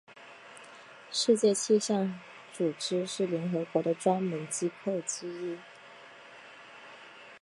[1.11, 2.19] 世界气象
[2.51, 5.59] 组织是联合国的专门机构之一。